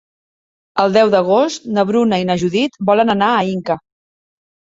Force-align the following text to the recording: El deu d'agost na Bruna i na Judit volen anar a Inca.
El 0.83 0.95
deu 0.95 1.09
d'agost 1.15 1.67
na 1.75 1.83
Bruna 1.91 2.19
i 2.23 2.25
na 2.29 2.37
Judit 2.45 2.81
volen 2.91 3.15
anar 3.17 3.27
a 3.35 3.43
Inca. 3.53 3.77